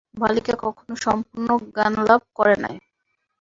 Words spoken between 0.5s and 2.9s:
তখনো সম্পূর্ণ জ্ঞানলাভ করে নাই।